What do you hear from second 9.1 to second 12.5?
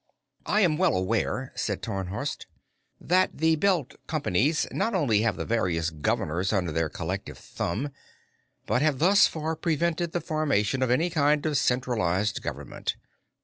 far prevented the formation of any kind of centralized